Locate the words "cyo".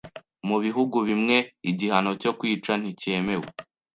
2.21-2.31